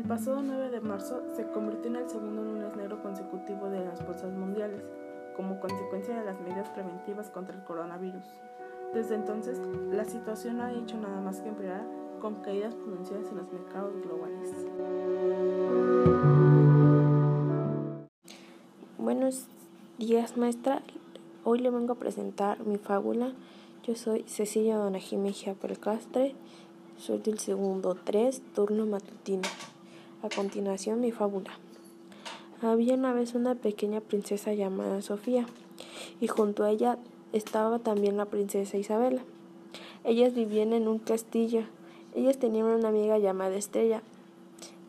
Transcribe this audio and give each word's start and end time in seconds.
El 0.00 0.08
pasado 0.08 0.40
9 0.40 0.70
de 0.70 0.80
marzo 0.80 1.22
se 1.36 1.46
convirtió 1.48 1.90
en 1.90 1.96
el 1.96 2.08
segundo 2.08 2.42
lunes 2.42 2.74
negro 2.74 3.02
consecutivo 3.02 3.68
de 3.68 3.84
las 3.84 4.02
bolsas 4.06 4.32
mundiales, 4.32 4.82
como 5.36 5.60
consecuencia 5.60 6.18
de 6.18 6.24
las 6.24 6.40
medidas 6.40 6.70
preventivas 6.70 7.28
contra 7.28 7.54
el 7.54 7.62
coronavirus. 7.64 8.24
Desde 8.94 9.14
entonces, 9.14 9.60
la 9.92 10.06
situación 10.06 10.56
no 10.56 10.62
ha 10.62 10.72
hecho 10.72 10.96
nada 10.96 11.20
más 11.20 11.42
que 11.42 11.50
empeorar 11.50 11.86
con 12.18 12.36
caídas 12.36 12.74
pronunciadas 12.76 13.28
en 13.28 13.36
los 13.36 13.52
mercados 13.52 13.92
globales. 14.00 14.48
Buenos 18.96 19.48
días, 19.98 20.38
maestra. 20.38 20.80
Hoy 21.44 21.58
le 21.58 21.68
vengo 21.68 21.92
a 21.92 21.96
presentar 21.96 22.64
mi 22.64 22.78
fábula. 22.78 23.34
Yo 23.86 23.94
soy 23.94 24.24
Cecilia 24.26 24.78
Donají 24.78 25.18
Mejía 25.18 25.52
Pelcastre. 25.52 26.34
Soy 26.96 27.18
del 27.18 27.38
segundo 27.38 27.94
3, 28.02 28.40
turno 28.54 28.86
matutino. 28.86 29.42
A 30.22 30.28
continuación, 30.28 31.00
mi 31.00 31.12
fábula. 31.12 31.50
Había 32.60 32.92
una 32.92 33.14
vez 33.14 33.34
una 33.34 33.54
pequeña 33.54 34.02
princesa 34.02 34.52
llamada 34.52 35.00
Sofía, 35.00 35.46
y 36.20 36.26
junto 36.26 36.62
a 36.62 36.70
ella 36.70 36.98
estaba 37.32 37.78
también 37.78 38.18
la 38.18 38.26
princesa 38.26 38.76
Isabela. 38.76 39.22
Ellas 40.04 40.34
vivían 40.34 40.74
en 40.74 40.88
un 40.88 40.98
castillo. 40.98 41.62
Ellas 42.14 42.38
tenían 42.38 42.66
una 42.66 42.88
amiga 42.88 43.16
llamada 43.16 43.56
Estrella, 43.56 44.02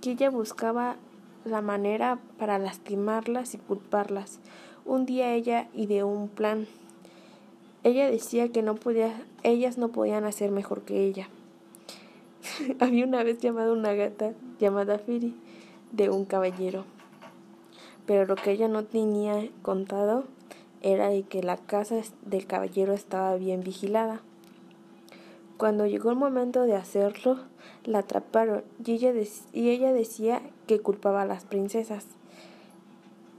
que 0.02 0.12
ella 0.12 0.30
buscaba 0.30 0.98
la 1.46 1.62
manera 1.62 2.20
para 2.38 2.60
lastimarlas 2.60 3.54
y 3.54 3.58
culparlas. 3.58 4.40
Un 4.84 5.06
día 5.06 5.34
ella 5.34 5.70
ideó 5.74 6.08
un 6.08 6.28
plan. 6.28 6.68
Ella 7.84 8.12
decía 8.12 8.50
que 8.50 8.64
no 8.64 8.76
podía, 8.76 9.24
ellas 9.44 9.78
no 9.78 9.94
podían 9.94 10.26
hacer 10.26 10.52
mejor 10.52 10.82
que 10.82 11.06
ella. 11.06 11.30
Había 12.80 13.06
una 13.06 13.24
vez 13.24 13.40
llamado 13.40 13.74
una 13.74 13.94
gata 13.94 14.34
llamada 14.60 15.00
Firi 15.00 15.36
de 15.92 16.10
un 16.10 16.26
caballero. 16.26 16.86
Pero 18.06 18.26
lo 18.26 18.36
que 18.36 18.52
ella 18.52 18.68
no 18.68 18.84
tenía 18.84 19.50
contado 19.62 20.26
era 20.82 21.10
de 21.10 21.24
que 21.24 21.44
la 21.44 21.58
casa 21.58 22.02
del 22.26 22.48
caballero 22.48 22.94
estaba 22.94 23.36
bien 23.36 23.62
vigilada. 23.62 24.22
Cuando 25.58 25.86
llegó 25.86 26.10
el 26.10 26.16
momento 26.16 26.64
de 26.64 26.76
hacerlo, 26.76 27.38
la 27.86 28.00
atraparon 28.00 28.64
y 28.84 28.94
ella, 28.94 29.14
y 29.54 29.70
ella 29.70 29.94
decía 29.94 30.42
que 30.66 30.80
culpaba 30.80 31.22
a 31.22 31.28
las 31.28 31.46
princesas. 31.46 32.06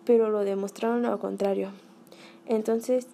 Pero 0.05 0.30
lo 0.30 0.41
demostraron 0.41 1.02
lo 1.02 1.18
contrario. 1.18 1.70
Entonces 2.46 3.08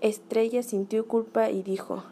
Estrella 0.00 0.62
sintió 0.62 1.06
culpa 1.06 1.50
y 1.50 1.62
dijo, 1.62 2.02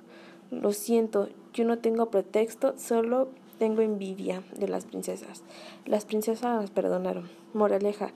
lo 0.50 0.72
siento, 0.72 1.28
yo 1.53 1.65
no 1.65 1.78
tengo 1.78 2.06
pretexto, 2.06 2.75
solo 2.78 3.28
tengo 3.59 3.83
envidia 3.83 4.42
de 4.56 4.69
las 4.69 4.87
princesas. 4.87 5.42
Las 5.84 6.05
princesas 6.05 6.62
las 6.62 6.70
perdonaron. 6.70 7.28
Moraleja, 7.55 8.11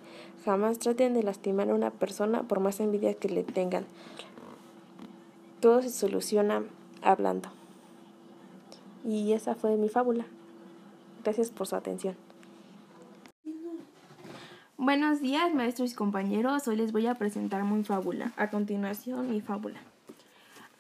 jamás 0.45 0.79
traten 0.79 1.15
de 1.15 1.23
lastimar 1.23 1.71
a 1.71 1.75
una 1.75 1.91
persona 1.91 2.45
por 2.45 2.61
más 2.61 2.81
envidia 2.81 3.15
que 3.15 3.29
le 3.29 3.43
tengan. 3.43 3.84
Todo 5.61 5.83
se 5.83 5.91
soluciona 5.91 6.65
hablando. 7.03 7.51
Y 9.05 9.33
esa 9.33 9.55
fue 9.55 9.77
mi 9.77 9.89
fábula. 9.89 10.27
Gracias 11.25 11.51
por 11.51 11.67
su 11.67 11.77
atención. 11.77 12.17
Buenos 14.77 15.21
días, 15.21 15.55
maestros 15.55 15.93
y 15.93 15.95
compañeros. 15.95 16.67
Hoy 16.67 16.77
les 16.77 16.91
voy 16.91 17.06
a 17.06 17.15
presentar 17.15 17.62
mi 17.65 17.84
fábula. 17.84 18.33
A 18.37 18.51
continuación, 18.51 19.31
mi 19.31 19.41
fábula. 19.41 19.81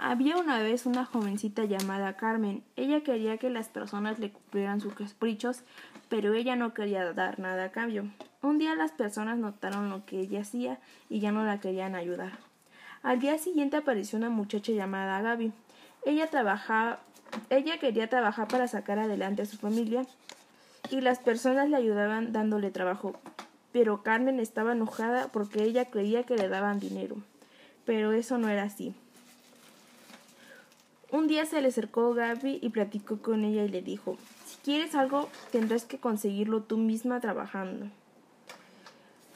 Había 0.04 0.36
una 0.36 0.58
vez 0.58 0.84
una 0.86 1.04
jovencita 1.04 1.64
llamada 1.64 2.16
Carmen. 2.16 2.64
Ella 2.74 3.04
quería 3.04 3.38
que 3.38 3.50
las 3.50 3.68
personas 3.68 4.18
le 4.18 4.32
cumplieran 4.32 4.80
sus 4.80 4.94
caprichos, 4.94 5.62
pero 6.08 6.34
ella 6.34 6.56
no 6.56 6.74
quería 6.74 7.12
dar 7.12 7.38
nada 7.38 7.66
a 7.66 7.70
cambio. 7.70 8.10
Un 8.42 8.58
día 8.58 8.74
las 8.74 8.90
personas 8.90 9.38
notaron 9.38 9.90
lo 9.90 10.04
que 10.04 10.18
ella 10.18 10.40
hacía 10.40 10.80
y 11.08 11.20
ya 11.20 11.30
no 11.30 11.44
la 11.44 11.60
querían 11.60 11.94
ayudar. 11.94 12.32
Al 13.04 13.20
día 13.20 13.38
siguiente 13.38 13.76
apareció 13.76 14.18
una 14.18 14.28
muchacha 14.28 14.72
llamada 14.72 15.22
Gaby. 15.22 15.52
Ella 16.04 16.26
trabajaba, 16.26 16.98
ella 17.48 17.78
quería 17.78 18.08
trabajar 18.08 18.48
para 18.48 18.66
sacar 18.66 18.98
adelante 18.98 19.42
a 19.42 19.46
su 19.46 19.56
familia 19.56 20.04
y 20.90 21.00
las 21.00 21.20
personas 21.20 21.68
le 21.68 21.76
ayudaban 21.76 22.32
dándole 22.32 22.72
trabajo. 22.72 23.14
Pero 23.70 24.02
Carmen 24.02 24.40
estaba 24.40 24.72
enojada 24.72 25.28
porque 25.28 25.62
ella 25.62 25.84
creía 25.92 26.24
que 26.24 26.34
le 26.34 26.48
daban 26.48 26.80
dinero. 26.80 27.18
Pero 27.84 28.10
eso 28.10 28.36
no 28.38 28.48
era 28.48 28.64
así. 28.64 28.96
Un 31.12 31.28
día 31.28 31.44
se 31.44 31.60
le 31.60 31.68
acercó 31.68 32.14
Gaby 32.14 32.58
y 32.62 32.70
platicó 32.70 33.18
con 33.18 33.44
ella 33.44 33.64
y 33.64 33.68
le 33.68 33.82
dijo, 33.82 34.16
si 34.46 34.56
quieres 34.64 34.94
algo 34.94 35.28
tendrás 35.50 35.84
que 35.84 35.98
conseguirlo 35.98 36.62
tú 36.62 36.78
misma 36.78 37.20
trabajando. 37.20 37.86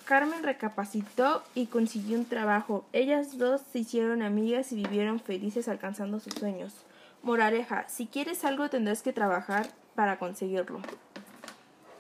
Carmen 0.06 0.42
recapacitó 0.42 1.42
y 1.54 1.66
consiguió 1.66 2.16
un 2.16 2.24
trabajo. 2.24 2.86
Ellas 2.94 3.36
dos 3.36 3.60
se 3.72 3.80
hicieron 3.80 4.22
amigas 4.22 4.72
y 4.72 4.76
vivieron 4.76 5.20
felices 5.20 5.68
alcanzando 5.68 6.18
sus 6.18 6.32
sueños. 6.32 6.72
Moraleja, 7.22 7.86
si 7.88 8.06
quieres 8.06 8.46
algo 8.46 8.70
tendrás 8.70 9.02
que 9.02 9.12
trabajar 9.12 9.68
para 9.94 10.18
conseguirlo. 10.18 10.80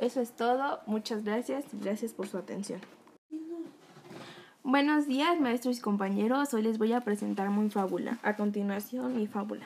Eso 0.00 0.22
es 0.22 0.30
todo. 0.30 0.80
Muchas 0.86 1.22
gracias 1.22 1.64
y 1.74 1.84
gracias 1.84 2.14
por 2.14 2.28
su 2.28 2.38
atención. 2.38 2.80
Buenos 4.68 5.06
días, 5.06 5.38
maestros 5.38 5.78
y 5.78 5.80
compañeros. 5.80 6.52
Hoy 6.52 6.62
les 6.62 6.76
voy 6.76 6.92
a 6.92 7.02
presentar 7.02 7.50
mi 7.50 7.70
fábula. 7.70 8.18
A 8.24 8.34
continuación, 8.34 9.16
mi 9.16 9.28
fábula. 9.28 9.64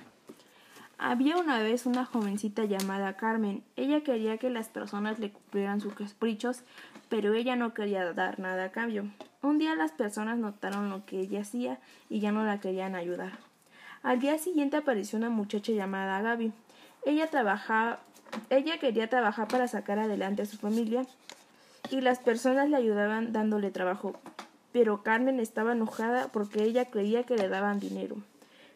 Había 0.98 1.38
una 1.38 1.58
vez 1.62 1.86
una 1.86 2.04
jovencita 2.04 2.66
llamada 2.66 3.16
Carmen. 3.16 3.62
Ella 3.76 4.02
quería 4.02 4.36
que 4.36 4.50
las 4.50 4.68
personas 4.68 5.18
le 5.18 5.32
cumplieran 5.32 5.80
sus 5.80 5.94
caprichos, 5.94 6.64
pero 7.08 7.32
ella 7.32 7.56
no 7.56 7.72
quería 7.72 8.12
dar 8.12 8.38
nada 8.40 8.64
a 8.64 8.72
cambio. 8.72 9.06
Un 9.40 9.56
día 9.56 9.74
las 9.74 9.92
personas 9.92 10.36
notaron 10.36 10.90
lo 10.90 11.06
que 11.06 11.20
ella 11.20 11.40
hacía 11.40 11.78
y 12.10 12.20
ya 12.20 12.30
no 12.30 12.44
la 12.44 12.60
querían 12.60 12.94
ayudar. 12.94 13.38
Al 14.02 14.20
día 14.20 14.36
siguiente 14.36 14.76
apareció 14.76 15.18
una 15.18 15.30
muchacha 15.30 15.72
llamada 15.72 16.20
Gaby. 16.20 16.52
Ella 17.06 17.26
trabajaba, 17.28 18.00
ella 18.50 18.78
quería 18.78 19.08
trabajar 19.08 19.48
para 19.48 19.66
sacar 19.66 19.98
adelante 19.98 20.42
a 20.42 20.46
su 20.46 20.58
familia 20.58 21.06
y 21.88 22.02
las 22.02 22.18
personas 22.18 22.68
le 22.68 22.76
ayudaban 22.76 23.32
dándole 23.32 23.70
trabajo 23.70 24.20
pero 24.72 25.02
Carmen 25.02 25.40
estaba 25.40 25.72
enojada 25.72 26.28
porque 26.28 26.62
ella 26.62 26.86
creía 26.86 27.24
que 27.24 27.36
le 27.36 27.48
daban 27.48 27.80
dinero. 27.80 28.16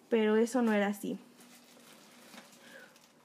Pero 0.08 0.36
eso 0.36 0.62
no 0.62 0.72
era 0.72 0.88
así. 0.88 1.18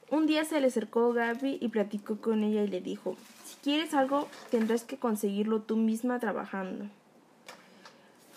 Un 0.10 0.26
día 0.26 0.44
se 0.44 0.60
le 0.60 0.68
acercó 0.68 1.14
Gaby 1.14 1.60
y 1.62 1.68
platicó 1.68 2.18
con 2.18 2.44
ella 2.44 2.64
y 2.64 2.68
le 2.68 2.82
dijo, 2.82 3.16
si 3.46 3.56
quieres 3.62 3.94
algo 3.94 4.28
tendrás 4.50 4.84
que 4.84 4.98
conseguirlo 4.98 5.62
tú 5.62 5.78
misma 5.78 6.20
trabajando. 6.20 6.86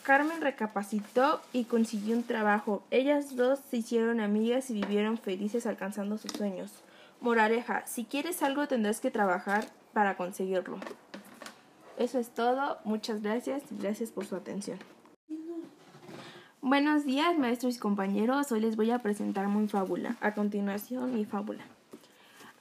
Carmen 0.02 0.40
recapacitó 0.40 1.40
y 1.52 1.64
consiguió 1.64 2.16
un 2.16 2.24
trabajo. 2.24 2.82
Ellas 2.90 3.36
dos 3.36 3.60
se 3.70 3.78
hicieron 3.78 4.20
amigas 4.20 4.68
y 4.68 4.74
vivieron 4.74 5.16
felices 5.16 5.64
alcanzando 5.64 6.18
sus 6.18 6.32
sueños. 6.32 6.72
Moraleja, 7.20 7.86
si 7.86 8.04
quieres 8.04 8.42
algo 8.42 8.66
tendrás 8.66 9.00
que 9.00 9.12
trabajar 9.12 9.64
para 9.92 10.16
conseguirlo. 10.16 10.78
Eso 11.96 12.18
es 12.18 12.30
todo. 12.30 12.78
Muchas 12.84 13.22
gracias 13.22 13.62
y 13.70 13.76
gracias 13.76 14.10
por 14.10 14.24
su 14.26 14.36
atención. 14.36 14.78
Buenos 16.60 17.04
días, 17.04 17.36
maestros 17.38 17.76
y 17.76 17.78
compañeros. 17.78 18.52
Hoy 18.52 18.60
les 18.60 18.76
voy 18.76 18.90
a 18.90 19.00
presentar 19.00 19.48
mi 19.48 19.68
fábula. 19.68 20.16
A 20.20 20.32
continuación, 20.34 21.14
mi 21.14 21.24
fábula. 21.24 21.64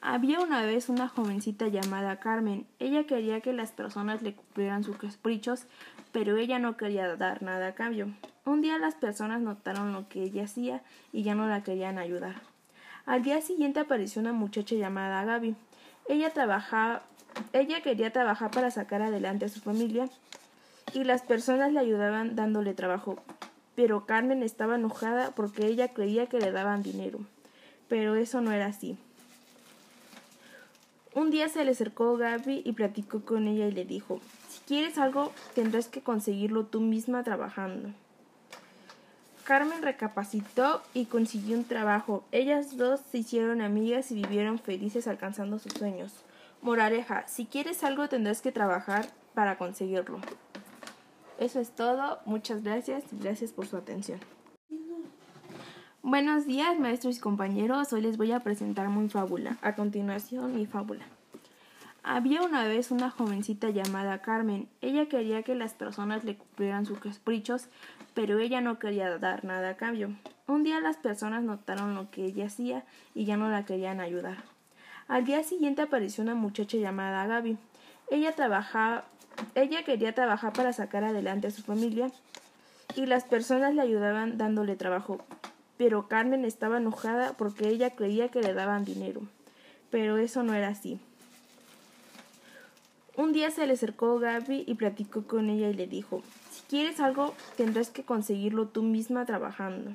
Había 0.02 0.40
una 0.40 0.64
vez 0.64 0.90
una 0.90 1.08
jovencita 1.08 1.68
llamada 1.68 2.20
Carmen. 2.20 2.66
Ella 2.80 3.06
quería 3.06 3.41
que 3.41 3.53
las 3.53 3.72
personas 3.72 4.24
le 4.24 4.34
cumplieran 4.34 4.84
sus 4.84 4.97
caprichos, 4.97 5.66
pero 6.12 6.38
ella 6.38 6.58
no 6.58 6.75
quería 6.75 7.16
dar 7.16 7.44
nada 7.44 7.68
a 7.68 7.75
cambio. 7.75 8.08
Un 8.44 8.62
día 8.62 8.80
las 8.80 8.96
personas 8.96 9.41
notaron 9.41 9.94
lo 9.94 10.09
que 10.09 10.24
ella 10.24 10.46
hacía 10.46 10.81
y 11.14 11.22
ya 11.22 11.36
no 11.36 11.46
la 11.47 11.62
querían 11.62 12.00
ayudar. 12.00 12.41
Al 13.05 13.22
día 13.22 13.41
siguiente 13.41 13.79
apareció 13.79 14.20
una 14.20 14.34
muchacha 14.34 14.76
llamada 14.76 15.23
Gaby. 15.23 15.55
Ella 16.09 16.32
trabajaba, 16.32 17.03
ella 17.53 17.81
quería 17.81 18.11
trabajar 18.11 18.51
para 18.51 18.72
sacar 18.72 19.01
adelante 19.01 19.45
a 19.45 19.49
su 19.49 19.59
familia 19.59 20.09
y 20.93 21.03
las 21.03 21.22
personas 21.22 21.72
le 21.72 21.79
ayudaban 21.79 22.35
dándole 22.35 22.73
trabajo. 22.73 23.17
Pero 23.75 24.05
Carmen 24.05 24.43
estaba 24.43 24.75
enojada 24.75 25.31
porque 25.31 25.66
ella 25.66 25.89
creía 25.89 26.28
que 26.28 26.39
le 26.39 26.51
daban 26.51 26.83
dinero. 26.83 27.19
Pero 27.87 28.16
eso 28.16 28.41
no 28.41 28.51
era 28.51 28.67
así. 28.67 28.97
Un 31.13 31.29
día 31.29 31.49
se 31.49 31.66
le 31.66 31.72
acercó 31.72 32.16
Gaby 32.16 32.61
y 32.63 32.72
platicó 32.72 33.22
con 33.22 33.47
ella 33.47 33.67
y 33.67 33.72
le 33.72 33.83
dijo, 33.83 34.22
si 34.49 34.59
quieres 34.66 34.97
algo 34.97 35.33
tendrás 35.55 35.87
que 35.87 36.01
conseguirlo 36.01 36.66
tú 36.66 36.79
misma 36.79 37.23
trabajando. 37.23 37.89
Carmen 39.43 39.81
recapacitó 39.81 40.81
y 40.93 41.05
consiguió 41.05 41.57
un 41.57 41.66
trabajo. 41.66 42.23
Ellas 42.31 42.78
dos 42.78 43.01
se 43.11 43.17
hicieron 43.17 43.59
amigas 43.59 44.11
y 44.11 44.16
vivieron 44.16 44.59
felices 44.59 45.07
alcanzando 45.07 45.59
sus 45.59 45.73
sueños. 45.73 46.13
Moraleja, 46.61 47.28
si 47.28 47.47
quieres 47.47 47.84
algo 47.84 48.08
tendrás 48.08 48.41
que 48.41 48.52
trabajar 48.52 49.08
para 49.34 49.58
conseguirlo. 49.58 50.19
Eso 51.40 51.59
es 51.59 51.72
todo. 51.72 52.19
Muchas 52.25 52.63
gracias 52.63 53.03
y 53.11 53.17
gracias 53.17 53.52
por 53.52 53.66
su 53.66 53.78
atención. 53.78 54.19
Buenos 56.03 56.46
días, 56.46 56.79
maestros 56.79 57.17
y 57.17 57.19
compañeros. 57.19 57.91
Hoy 57.93 58.02
les 58.02 58.17
voy 58.17 58.31
a 58.31 58.41
presentar 58.41 58.90
mi 58.90 59.09
fábula. 59.09 59.58
A 59.63 59.73
continuación, 59.73 60.55
mi 60.55 60.67
fábula. 60.67 61.03
Había 62.03 62.43
una 62.43 62.64
vez 62.66 62.91
una 62.91 63.09
jovencita 63.09 63.72
llamada 63.72 64.22
Carmen. 64.22 64.69
Ella 64.81 65.07
quería 65.07 65.41
que 65.41 65.55
las 65.55 65.73
personas 65.73 66.23
le 66.23 66.37
cumplieran 66.37 66.85
sus 66.85 66.99
caprichos, 66.99 67.69
pero 68.14 68.37
ella 68.37 68.61
no 68.61 68.78
quería 68.78 69.17
dar 69.17 69.46
nada 69.46 69.69
a 69.69 69.78
cambio. 69.78 70.09
Un 70.46 70.64
día 70.64 70.79
las 70.79 70.97
personas 70.97 71.41
notaron 71.41 71.96
lo 71.96 72.11
que 72.11 72.25
ella 72.25 72.46
hacía 72.46 72.85
y 73.16 73.25
ya 73.25 73.37
no 73.37 73.49
la 73.49 73.66
querían 73.66 73.99
ayudar. 73.99 74.37
Al 75.08 75.26
día 75.26 75.44
siguiente 75.44 75.82
apareció 75.82 76.24
una 76.24 76.36
muchacha 76.36 76.78
llamada 76.78 77.26
Gaby. 77.28 77.58
Ella 78.09 78.34
trabajaba, 78.34 79.06
ella 79.56 79.84
quería 79.84 80.14
trabajar 80.14 80.53
para 80.53 80.74
sacar 80.74 81.03
adelante 81.03 81.48
a 81.48 81.52
su 81.52 81.62
familia 81.62 82.12
y 82.96 83.06
las 83.06 83.24
personas 83.24 83.74
le 83.74 83.82
ayudaban 83.82 84.38
dándole 84.38 84.76
trabajo. 84.76 85.20
Pero 85.78 86.08
Carmen 86.08 86.46
estaba 86.46 86.78
enojada 86.78 87.34
porque 87.34 87.70
ella 87.70 87.96
creía 87.96 88.30
que 88.30 88.42
le 88.42 88.53
daban 88.53 88.86
dinero. 88.86 89.22
Pero 89.90 90.18
eso 90.18 90.44
no 90.44 90.53
era 90.53 90.70
así. 90.70 91.00
Un 93.18 93.34
día 93.34 93.52
se 93.52 93.68
le 93.68 93.74
acercó 93.74 94.20
Gaby 94.20 94.64
y 94.66 94.76
platicó 94.76 95.24
con 95.24 95.50
ella 95.50 95.70
y 95.70 95.74
le 95.74 95.86
dijo, 95.86 96.24
si 96.52 96.62
quieres 96.70 97.00
algo 97.00 97.34
tendrás 97.58 97.90
que 97.90 98.03
conseguirlo 98.03 98.68
tú 98.68 98.84
misma 98.84 99.26
trabajando. 99.26 99.92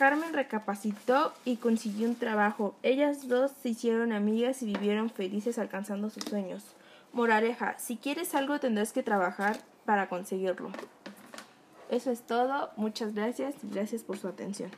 Carmen 0.00 0.32
recapacitó 0.32 1.34
y 1.44 1.56
consiguió 1.56 2.08
un 2.08 2.14
trabajo. 2.14 2.74
Ellas 2.82 3.28
dos 3.28 3.50
se 3.62 3.68
hicieron 3.68 4.14
amigas 4.14 4.62
y 4.62 4.64
vivieron 4.64 5.10
felices 5.10 5.58
alcanzando 5.58 6.08
sus 6.08 6.24
sueños. 6.24 6.64
Moraleja, 7.12 7.78
si 7.78 7.98
quieres 7.98 8.34
algo 8.34 8.58
tendrás 8.58 8.94
que 8.94 9.02
trabajar 9.02 9.58
para 9.84 10.08
conseguirlo. 10.08 10.70
Eso 11.90 12.10
es 12.10 12.22
todo. 12.22 12.70
Muchas 12.76 13.14
gracias 13.14 13.56
y 13.62 13.68
gracias 13.68 14.02
por 14.02 14.16
su 14.16 14.26
atención. 14.26 14.70